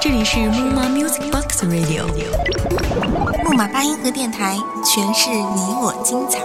[0.00, 2.04] 这里是木马 Music Box Radio，
[3.44, 6.40] 木马八音盒电台，诠释你我精彩。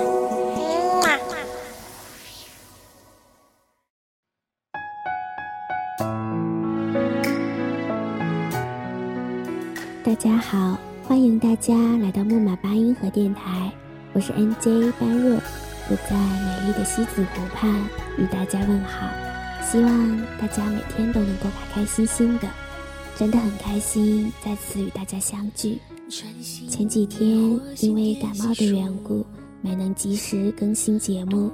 [10.04, 10.78] 大家好，
[11.08, 11.74] 欢迎大家
[12.04, 13.72] 来到木马八音盒电台，
[14.14, 15.40] 我是 NJ 般若，
[15.90, 17.68] 我在美丽的西子湖畔
[18.20, 19.08] 与大家问好，
[19.70, 22.48] 希望大家每天都能够开开心心的，
[23.18, 25.80] 真的很开心再次与大家相聚。
[26.70, 27.28] 前几天
[27.82, 29.26] 因为感冒的缘故，
[29.62, 31.52] 没能及时更新节目，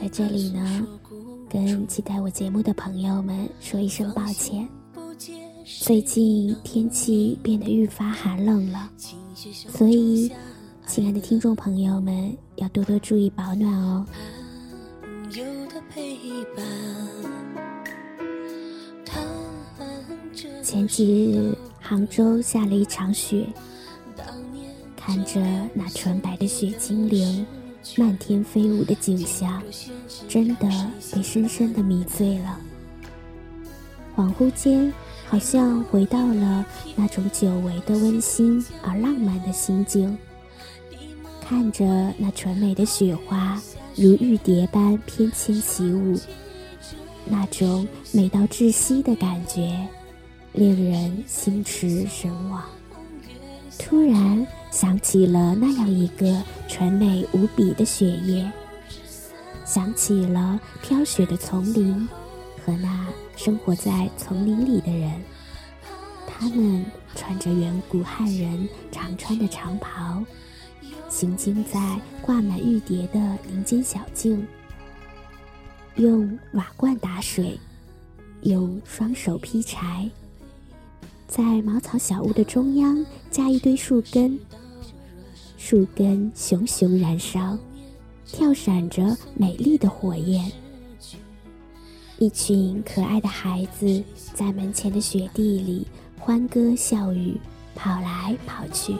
[0.00, 0.86] 在这里呢，
[1.48, 4.68] 跟期待我节目的朋友们说一声抱歉。
[5.64, 8.90] 最近天气变得愈发寒冷了，
[9.74, 10.30] 所以，
[10.86, 14.04] 亲爱的听众朋友们要多多注意保暖哦。
[20.62, 23.46] 前几日杭州下了一场雪，
[24.96, 25.40] 看着
[25.74, 27.46] 那纯白的雪精灵
[27.96, 29.62] 漫天飞舞的景象，
[30.28, 30.68] 真的
[31.14, 32.60] 被深深的迷醉了。
[34.16, 34.92] 恍惚间。
[35.28, 40.18] 好像回到了那种久违的温馨而浪漫的心境，
[41.52, 41.84] 看着
[42.16, 43.60] 那纯美的雪花
[43.94, 46.18] 如玉蝶般翩跹起舞，
[47.26, 49.86] 那种美到窒息的感觉，
[50.54, 52.64] 令人心驰神往。
[53.78, 58.50] 突然想起了那样一个纯美无比的雪夜，
[59.66, 62.08] 想起了飘雪的丛林
[62.64, 63.06] 和那。
[63.36, 65.10] 生活在丛林里的人，
[66.26, 70.22] 他们穿着远古汉人常穿的长袍，
[71.12, 74.44] 行经在挂满玉蝶的林间小径，
[75.96, 77.60] 用瓦罐打水，
[78.40, 80.08] 用双手劈柴，
[81.28, 84.40] 在茅草小屋的中央加一堆树根，
[85.58, 87.58] 树根熊熊燃烧，
[88.24, 90.50] 跳闪着美丽的火焰。
[92.18, 94.02] 一群可爱的孩子
[94.32, 95.86] 在门前的雪地里
[96.18, 97.36] 欢歌笑语，
[97.74, 98.96] 跑来跑去。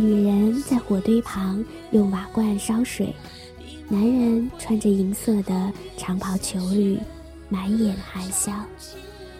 [0.00, 3.14] 女人在火堆旁用瓦罐烧水，
[3.86, 6.98] 男人穿着银色的长袍裘履，
[7.50, 8.64] 满眼含笑，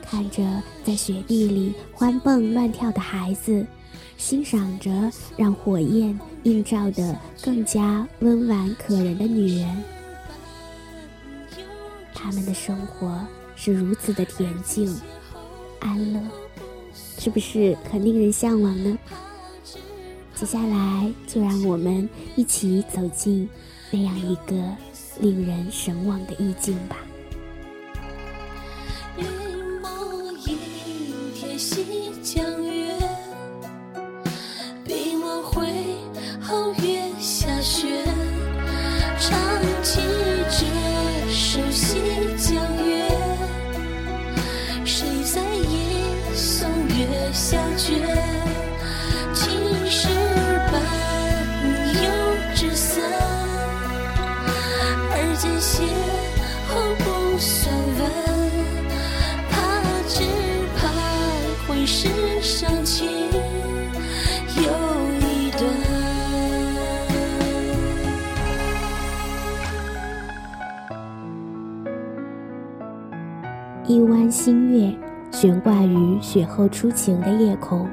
[0.03, 0.45] 看着
[0.85, 3.67] 在雪地里欢蹦乱跳的孩子，
[4.19, 9.83] 欣赏着让火焰映照得更加温婉可人的女人。
[12.13, 13.19] 他们的生活
[13.57, 14.95] 是如此的恬静、
[15.81, 16.21] 安乐，
[17.19, 18.99] 是不是很令人向往呢？
[20.41, 23.47] 接下来，就让我们一起走进
[23.91, 24.57] 那样一个
[25.21, 26.97] 令人神往的意境吧。
[73.87, 74.97] 一弯新月
[75.33, 77.89] 悬挂于雪后初晴的夜空，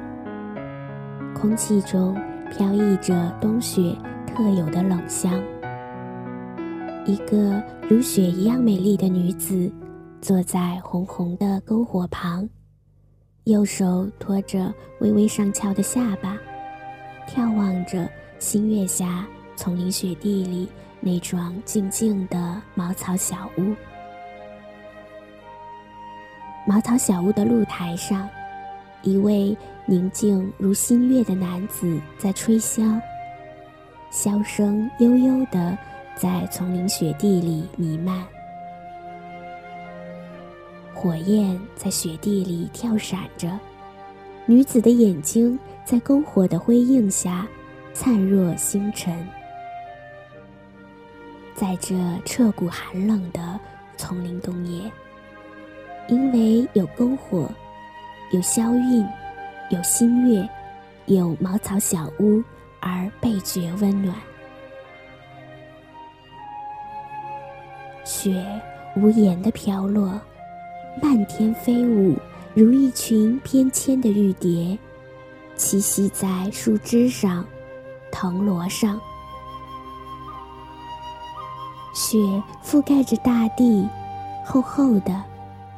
[1.34, 2.16] 空气中
[2.52, 5.32] 飘逸着冬雪特有的冷香。
[7.04, 9.72] 一个如雪一样美丽的女子
[10.20, 12.48] 坐在红红的篝火旁，
[13.48, 16.36] 右手托着微微上翘的下巴，
[17.26, 18.06] 眺望着
[18.38, 19.26] 新月下
[19.56, 20.68] 丛林雪地里
[21.00, 23.74] 那幢静静的茅草小屋。
[26.66, 28.28] 茅草小屋的露台上，
[29.00, 29.56] 一位
[29.86, 33.00] 宁静如新月的男子在吹箫，
[34.12, 35.74] 箫声悠悠的
[36.14, 38.22] 在丛林雪地里弥漫，
[41.00, 43.56] 火焰在雪地里跳闪着，
[44.46, 47.46] 女子的眼睛在篝火的辉映下
[47.94, 49.16] 灿若星辰，
[51.54, 53.60] 在这彻骨寒冷的
[53.96, 54.90] 丛林冬夜。
[56.08, 57.48] 因为有篝火，
[58.32, 59.06] 有消韵，
[59.70, 60.48] 有新月，
[61.06, 62.42] 有茅草小屋，
[62.80, 64.16] 而倍觉温暖。
[68.04, 68.44] 雪
[68.96, 70.20] 无言的飘落，
[71.02, 72.16] 漫天飞舞，
[72.54, 74.78] 如一群翩跹的玉蝶，
[75.56, 77.44] 栖息在树枝上、
[78.10, 79.00] 藤萝上。
[81.94, 82.16] 雪
[82.64, 83.88] 覆盖着大地，
[84.44, 85.22] 厚厚的、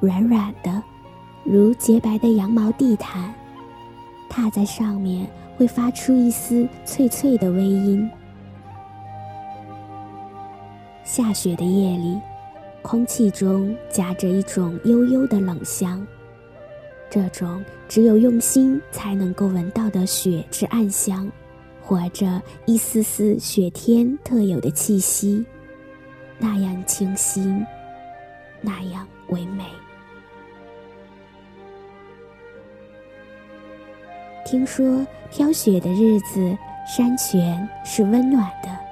[0.01, 0.83] 软软的，
[1.45, 3.33] 如洁白的羊毛地毯。
[4.29, 5.27] 踏在上面
[5.57, 8.09] 会发出一丝脆脆的微音。
[11.03, 12.21] 下雪的夜里，
[12.83, 16.05] 空气中夹着一种悠悠的冷香，
[17.09, 21.31] 这种只有用心才能够闻到的雪之暗香，
[21.81, 25.45] 活着一丝丝雪天特有的气息，
[26.39, 27.65] 那样清新，
[28.61, 29.65] 那样唯美。
[34.47, 36.57] 听说飘雪的日子，
[36.87, 38.90] 山泉是温暖的。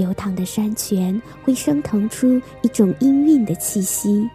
[0.00, 4.26] 流淌的山泉会升腾出一种氤氲的气息。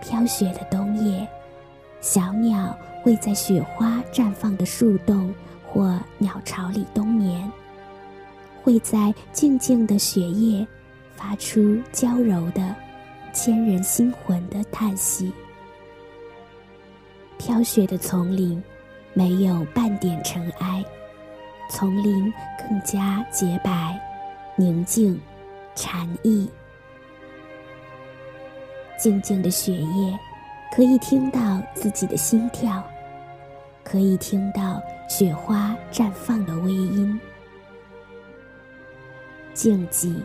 [0.00, 1.28] 飘雪的冬夜，
[2.00, 5.34] 小鸟会在雪花绽放的树洞
[5.66, 7.52] 或鸟巢里冬眠，
[8.62, 10.66] 会在静静的雪夜
[11.14, 12.74] 发出娇柔的、
[13.34, 15.30] 牵人心魂的叹息。
[17.36, 18.62] 飘雪的丛林，
[19.12, 20.82] 没有半点尘埃，
[21.68, 23.98] 丛林更加洁白、
[24.56, 25.20] 宁静、
[25.74, 26.48] 禅意。
[28.96, 30.18] 静静的雪夜，
[30.74, 32.82] 可以听到自己的心跳，
[33.82, 37.20] 可以听到雪花绽放的微音。
[39.52, 40.22] 静寂、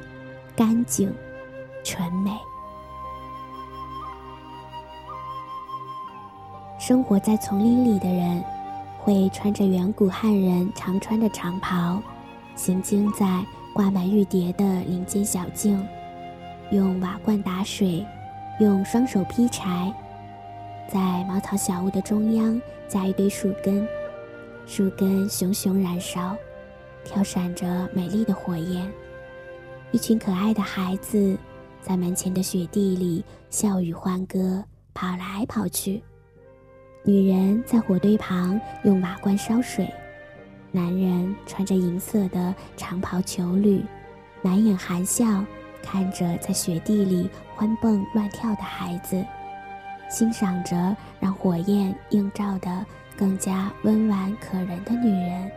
[0.56, 1.14] 干净、
[1.84, 2.32] 纯美。
[6.78, 8.44] 生活在丛林里的人，
[9.00, 12.02] 会穿着远古汉人常穿的长袍，
[12.56, 13.44] 行经在
[13.74, 15.84] 挂满玉蝶的林间小径，
[16.72, 18.06] 用瓦罐打水，
[18.60, 19.92] 用双手劈柴，
[20.88, 23.88] 在茅草小屋的中央加一堆树根，
[24.68, 26.36] 树根熊熊燃烧，
[27.06, 28.92] 跳闪着美丽的火焰。
[29.92, 31.36] 一群可爱的孩子
[31.82, 34.64] 在门前的雪地里笑语欢歌，
[34.94, 36.04] 跑来跑去。
[37.04, 39.90] 女人在火堆旁用瓦罐烧水，
[40.72, 43.84] 男人穿着银色的长袍裘履，
[44.42, 45.44] 满眼含笑，
[45.82, 49.26] 看着在雪地里欢蹦乱跳的孩子，
[50.10, 52.86] 欣赏着让火焰映照的
[53.18, 55.50] 更加温婉可人的女人。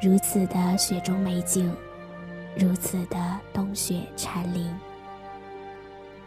[0.00, 1.74] 如此的雪中美景，
[2.56, 4.72] 如此的冬雪蝉林。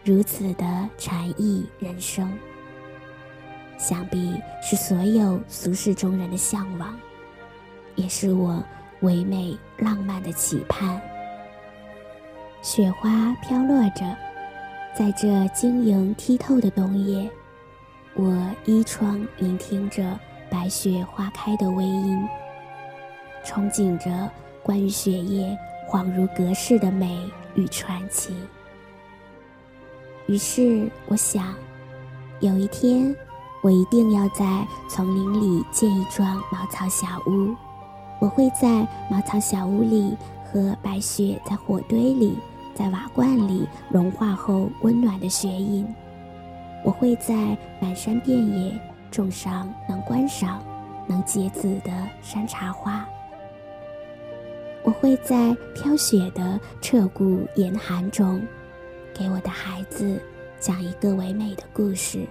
[0.05, 2.31] 如此的禅意人生，
[3.75, 6.95] 想必是所有俗世中人的向往，
[7.95, 8.63] 也是我
[8.99, 11.01] 唯美浪漫的期盼。
[12.61, 14.15] 雪花飘落着，
[14.95, 17.27] 在这晶莹剔透的冬夜，
[18.13, 20.19] 我依窗聆听着
[20.51, 22.29] 白雪花开的微音，
[23.43, 24.31] 憧憬着
[24.61, 25.57] 关于雪夜
[25.89, 28.35] 恍如隔世的美与传奇。
[30.27, 31.53] 于是我想，
[32.39, 33.15] 有一天，
[33.61, 37.53] 我一定要在丛林里建一幢茅草小屋。
[38.19, 42.39] 我会在茅草小屋里和白雪在火堆里，
[42.73, 45.85] 在瓦罐里融化后温暖的雪饮。
[46.83, 48.79] 我会在满山遍野
[49.11, 50.59] 种上能观赏、
[51.05, 51.91] 能结籽的
[52.23, 53.05] 山茶花。
[54.81, 58.41] 我会在飘雪的彻骨严寒中。
[59.17, 60.21] 给我的孩子
[60.59, 62.27] 讲一个唯美的故事，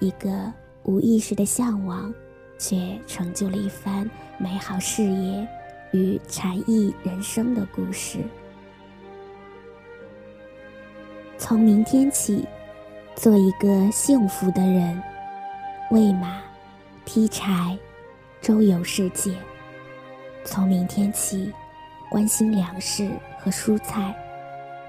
[0.00, 0.50] 一个
[0.84, 2.12] 无意识的向往，
[2.58, 5.46] 却成就了一番美好事业
[5.92, 8.20] 与禅意人生的故事。
[11.36, 12.46] 从明天起，
[13.14, 15.02] 做一个幸福的人，
[15.90, 16.40] 喂马，
[17.04, 17.78] 劈柴，
[18.40, 19.36] 周游世界。
[20.46, 21.52] 从明天起，
[22.08, 24.14] 关心粮食和蔬菜。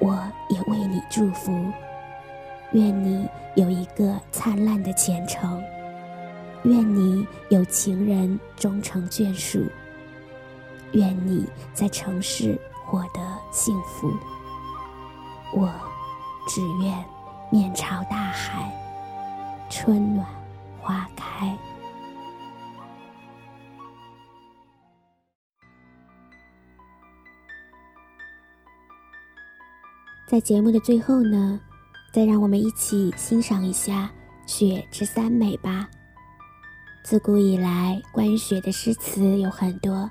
[0.00, 1.52] 我也为你祝福，
[2.72, 5.62] 愿你有一个灿烂的前程，
[6.62, 9.62] 愿你有情人终成眷属，
[10.92, 13.20] 愿你在城市获得
[13.52, 14.10] 幸福。
[15.52, 15.70] 我
[16.48, 17.04] 只愿
[17.50, 18.72] 面朝大海，
[19.68, 20.26] 春暖
[20.80, 21.56] 花开。
[30.30, 31.60] 在节目的最后呢，
[32.12, 34.08] 再让我们一起欣赏一下
[34.46, 35.90] 雪之三美吧。
[37.02, 40.08] 自古以来，关于雪的诗词有很多。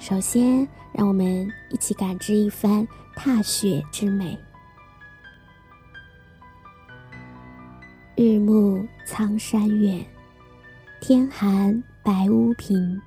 [0.00, 2.84] 首先，让我们一起感知一番
[3.14, 4.36] 踏雪之美。
[8.16, 10.04] 日暮苍山远，
[11.00, 13.00] 天寒白屋贫。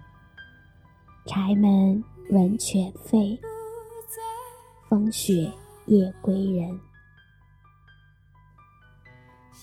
[1.26, 3.38] 柴门闻犬吠，
[4.88, 5.52] 风雪。
[5.86, 6.80] 夜归人。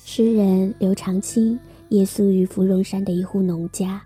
[0.04, 1.58] 诗人刘长卿
[1.88, 4.02] 夜宿于芙蓉山的一户农家，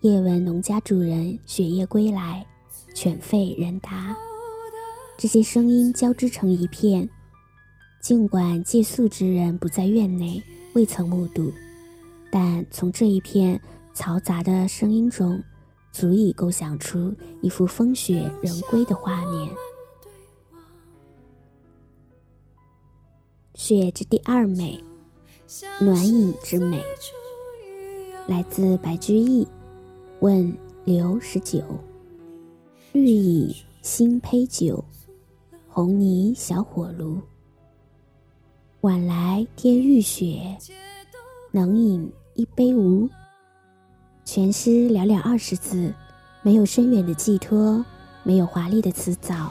[0.00, 2.46] 夜闻农家主人雪夜归来，
[2.94, 4.16] 犬吠人答，
[5.18, 7.08] 这些声音交织成一片。
[8.00, 10.42] 尽管借宿之人不在院内，
[10.74, 11.52] 未曾目睹，
[12.30, 13.60] 但从这一片
[13.94, 15.42] 嘈杂的声音中，
[15.90, 19.50] 足以构想出一幅风雪人归的画面。
[23.56, 24.78] 雪之第二美，
[25.80, 26.84] 暖饮之美，
[28.26, 29.48] 来自白居易。
[30.20, 31.62] 问刘十九：
[32.92, 34.84] 绿蚁新醅酒，
[35.68, 37.18] 红泥小火炉。
[38.82, 40.58] 晚来天欲雪，
[41.50, 43.08] 能饮一杯无？
[44.22, 45.94] 全诗寥寥二十字，
[46.42, 47.82] 没有深远的寄托，
[48.22, 49.50] 没有华丽的辞藻，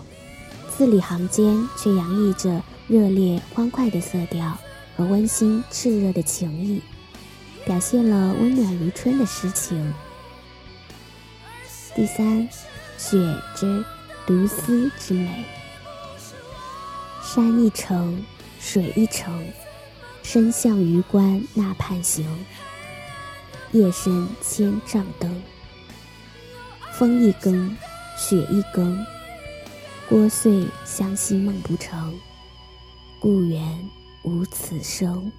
[0.78, 2.62] 字里行间却洋溢着。
[2.88, 4.56] 热烈欢快的色调
[4.96, 6.84] 和温馨炽热的情意，
[7.65, 9.92] 表现了温暖如春的诗情。
[11.96, 12.48] 第三，
[12.96, 13.18] 雪
[13.56, 13.84] 之
[14.27, 15.46] 独思之美。
[17.24, 18.24] 山一程，
[18.60, 19.44] 水一程，
[20.22, 22.46] 身向榆关那畔行。
[23.72, 25.42] 夜深千帐灯，
[26.94, 27.75] 风一更，
[28.15, 29.04] 雪一更，
[30.08, 32.13] 聒碎相惜梦不成。
[33.25, 33.89] 故园
[34.24, 35.32] 无此声，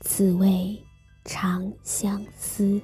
[0.00, 0.76] 此为
[1.24, 2.82] 长相思。